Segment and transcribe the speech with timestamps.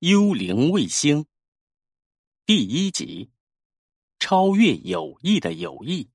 [0.00, 1.26] 幽灵卫星
[2.46, 3.28] 第一集：
[4.18, 6.08] 超越友谊的友谊。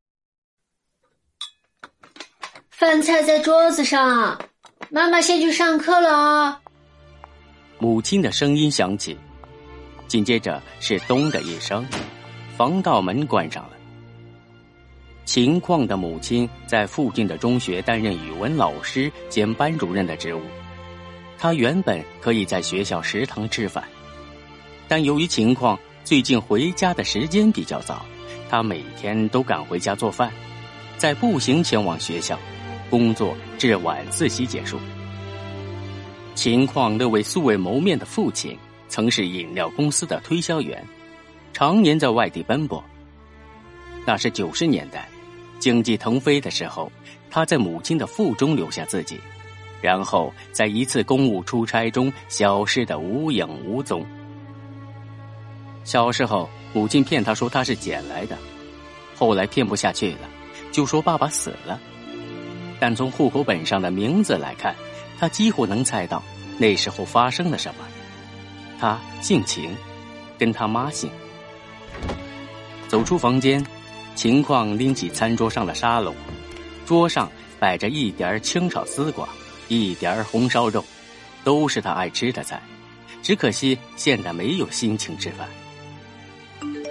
[2.71, 4.43] 饭菜在桌子上，
[4.89, 6.61] 妈妈先去上课了啊！
[7.77, 9.15] 母亲的声音响起，
[10.07, 11.85] 紧接着是“咚”的一声，
[12.57, 13.77] 防盗门关上了。
[15.25, 20.41] 秦况的母亲在附近的中学担任语文老师兼班主任的职务。
[21.37, 23.83] 他原本可以在学校食堂吃饭，
[24.87, 28.05] 但由于情况最近回家的时间比较早，
[28.49, 30.31] 他每天都赶回家做饭，
[30.97, 32.39] 再步行前往学校，
[32.89, 34.79] 工作至晚自习结束。
[36.35, 38.57] 情况那位素未谋面的父亲
[38.87, 40.83] 曾是饮料公司的推销员，
[41.53, 42.83] 常年在外地奔波。
[44.05, 45.07] 那是九十年代，
[45.59, 46.91] 经济腾飞的时候，
[47.29, 49.19] 他在母亲的腹中留下自己。
[49.85, 54.03] 然后在一次公务出差中消失的无影无踪。
[55.83, 58.35] 小时候，母亲骗他说他是捡来的，
[59.15, 60.27] 后来骗不下去了，
[60.71, 61.79] 就说爸爸死了。
[62.79, 64.75] 但从户口本上的名字来看，
[65.19, 66.23] 他几乎能猜到
[66.57, 67.85] 那时候发生了什么。
[68.79, 69.69] 他姓秦，
[70.39, 71.11] 跟他妈姓。
[72.87, 73.63] 走出房间，
[74.15, 76.15] 秦况拎起餐桌上的沙笼，
[76.87, 79.29] 桌上摆着一碟清炒丝瓜。
[79.67, 80.83] 一点红烧肉，
[81.43, 82.61] 都是他爱吃的菜，
[83.21, 85.47] 只可惜现在没有心情吃饭。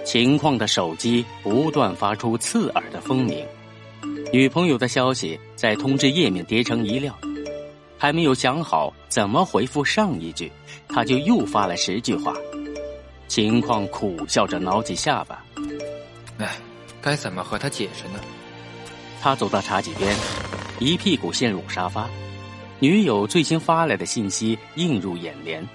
[0.05, 3.45] 秦况的手机不断发出刺耳的蜂鸣，
[4.31, 7.17] 女朋友的消息在通知页面叠成一料，
[7.97, 10.51] 还没有想好怎么回复上一句，
[10.87, 12.35] 他就又发了十句话。
[13.27, 15.43] 秦况苦笑着挠起下巴，
[16.37, 16.55] 哎，
[17.01, 18.19] 该怎么和他解释呢？
[19.19, 20.15] 他走到茶几边，
[20.79, 22.07] 一屁股陷入沙发。
[22.79, 25.65] 女友最新发来的信息映入眼帘，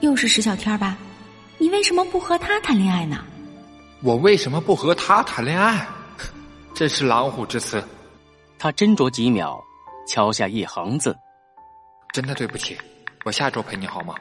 [0.00, 0.96] 又是石小天吧？
[1.58, 3.24] 你为什么不和他谈恋爱呢？
[4.02, 5.86] 我为什么不和他谈恋爱？
[6.74, 7.82] 真是狼虎之词。
[8.58, 9.62] 他斟酌几秒，
[10.08, 11.14] 敲下一行字
[12.14, 12.76] ：“真的对不起，
[13.24, 14.14] 我下周陪你好吗？”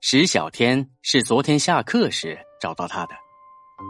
[0.00, 3.14] 石小天是昨天下课时找到他的，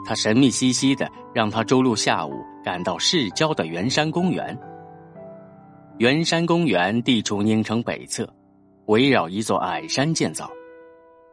[0.07, 4.59] 他神秘兮兮的让他周六下午赶到市郊的圆山公园。
[6.03, 8.29] 圆山公园地处宁城北侧，
[8.87, 10.51] 围绕一座矮山建造。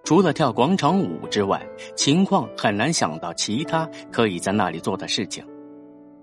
[0.04, 1.60] 除了跳广场舞之外，
[1.96, 5.44] 情况很难想到其他可以在那里做的事情。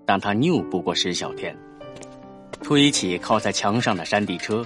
[0.05, 1.53] 但他拗不过石小天，
[2.63, 4.65] 推起靠在墙上的山地车，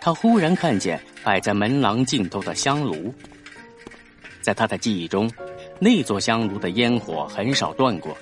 [0.00, 3.12] 他忽然看见摆在门廊尽头的香炉。
[4.40, 5.30] 在他的记忆中，
[5.78, 8.16] 那座香炉的烟火很少断过，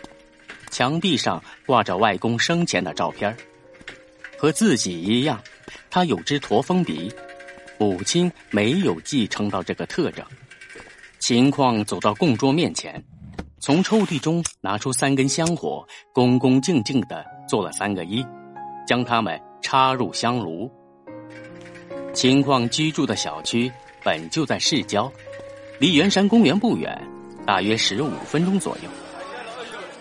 [0.72, 3.32] 墙壁上挂着外公生前的照片
[4.38, 5.42] 和自己一样，
[5.90, 7.10] 他有只驼峰鼻，
[7.78, 10.24] 母亲没有继承到这个特征。
[11.18, 13.02] 秦况走到供桌面前，
[13.58, 18.24] 从抽屉中拿出三根香火，恭恭敬敬的做了三个揖，
[18.86, 20.70] 将它们插入香炉。
[22.12, 23.70] 秦况居住的小区
[24.04, 25.10] 本就在市郊，
[25.78, 26.96] 离圆山公园不远，
[27.46, 28.90] 大约十五分钟左右。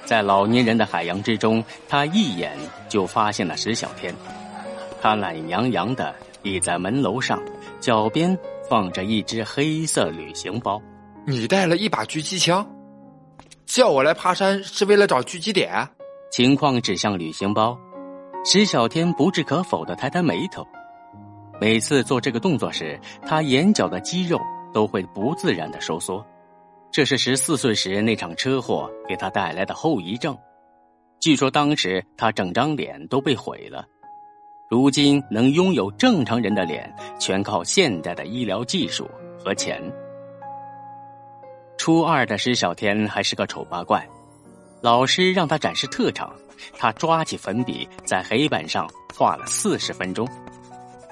[0.06, 2.56] 在老年人的海洋之中，他一眼
[2.88, 4.14] 就发现了石小天。
[5.02, 7.42] 他懒洋洋的倚在门楼上，
[7.80, 8.38] 脚边
[8.70, 10.82] 放着一只黑色旅行包。
[11.26, 12.66] 你带了一把狙击枪，
[13.66, 15.88] 叫我来爬山是为了找狙击点？
[16.32, 17.78] 情况指向旅行包，
[18.46, 20.66] 石小天不置可否的抬抬眉头。
[21.60, 24.40] 每次做这个动作时，他眼角的肌肉
[24.74, 26.24] 都会不自然的收缩。
[26.96, 30.34] 这是十四岁时那场车祸给他带来的后遗症。
[31.20, 33.86] 据说当时他整张脸都被毁了。
[34.70, 36.90] 如今能拥有正常人的脸，
[37.20, 39.82] 全靠现代的医疗技术和钱。
[41.78, 44.08] 初二的石小天还是个丑八怪，
[44.80, 46.34] 老师让他展示特长，
[46.78, 50.26] 他抓起粉笔在黑板上画了四十分钟。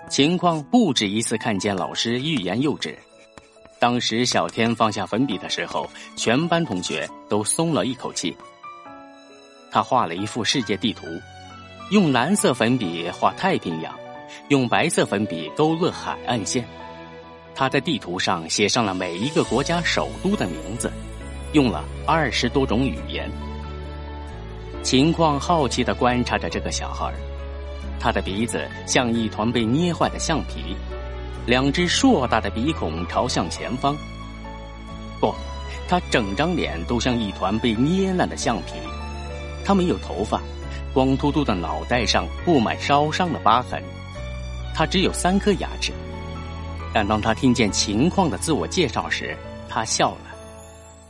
[0.09, 2.97] 情况不止一次看见老师欲言又止。
[3.83, 8.34] 当时小天放下粉笔的时候，全班同学都松了一口气。
[9.69, 11.05] 他画了一幅世界地图，
[11.91, 13.93] 用蓝色粉笔画太平洋，
[14.47, 16.66] 用白色粉笔勾勒海岸线。
[17.53, 20.90] 他在地图上写上了每一个国家首都的名字，
[21.52, 23.29] 用了二十多种语言。
[24.81, 27.13] 情况好奇的观察着这个小孩，
[27.99, 30.73] 他的鼻子像一团被捏坏的橡皮。
[31.45, 33.95] 两只硕大的鼻孔朝向前方。
[35.19, 35.34] 不，
[35.87, 38.73] 他整张脸都像一团被捏烂的橡皮。
[39.66, 40.41] 他没有头发，
[40.93, 43.81] 光秃秃的脑袋上布满烧伤的疤痕。
[44.75, 45.91] 他只有三颗牙齿。
[46.93, 49.35] 但当他听见情况的自我介绍时，
[49.67, 50.17] 他笑了。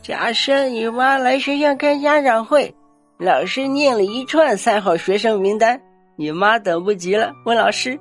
[0.01, 2.74] 假设你妈来学校开家长会，
[3.18, 5.79] 老师念了一串三好学生名单，
[6.15, 8.00] 你妈等不及了，问老师：“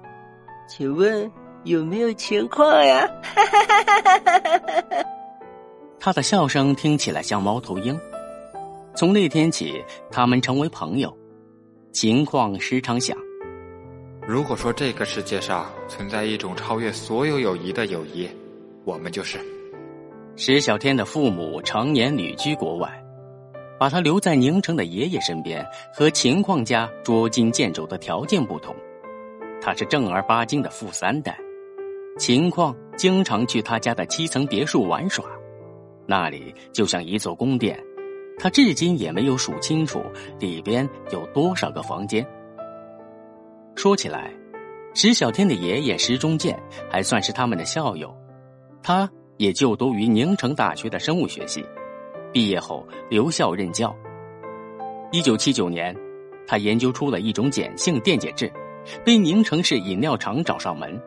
[0.68, 1.30] 请问
[1.64, 3.08] 有没有情况呀？”
[5.98, 7.98] 他的笑声听起来像猫头鹰。
[8.94, 11.16] 从那天起，他们成为朋友。
[11.92, 13.16] 情况时常想：
[14.26, 18.28] 如果说这个世界上存在一种超越所有友谊的友谊，
[18.84, 19.38] 我们就是。
[20.36, 22.90] 石小天的父母常年旅居国外，
[23.78, 25.64] 把他留在宁城的爷爷身边，
[25.94, 28.74] 和秦况家捉襟见肘的条件不同。
[29.60, 31.38] 他是正儿八经的富三代，
[32.18, 35.24] 秦况经常去他家的七层别墅玩耍，
[36.06, 37.78] 那里就像一座宫殿。
[38.38, 40.02] 他至今也没有数清楚
[40.38, 42.26] 里边有多少个房间。
[43.74, 44.30] 说起来，
[44.94, 46.58] 石小天的爷爷石中建
[46.90, 48.14] 还算是他们的校友，
[48.82, 51.64] 他也就读于宁城大学的生物学系，
[52.32, 53.94] 毕业后留校任教。
[55.12, 55.96] 一九七九年，
[56.46, 58.52] 他研究出了一种碱性电解质，
[59.04, 61.00] 被宁城市饮料厂找上门，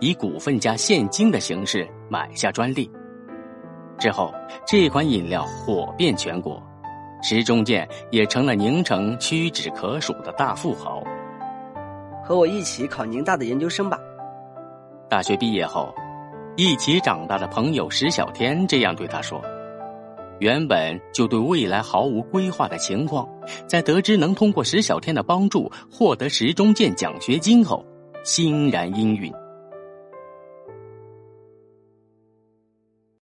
[0.00, 2.90] 以股份加现金的形式买下专利。
[3.98, 4.32] 之后，
[4.66, 6.62] 这款饮料火遍全国，
[7.22, 11.02] 石中建也成了宁城屈指可数的大富豪。
[12.24, 13.98] 和我一起考宁大的研究生吧。
[15.08, 15.92] 大学毕业后，
[16.56, 19.42] 一起长大的朋友石小天这样对他说
[20.38, 23.28] ：“原本就对未来毫无规划的情况，
[23.66, 27.84] 在得知能通过石小天的帮助获得石中建奖学金后，
[28.22, 29.30] 欣然应允。”